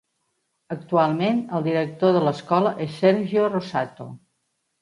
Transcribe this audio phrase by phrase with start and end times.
[0.75, 4.13] Actualment el director de l'escola és Sergio Rosato.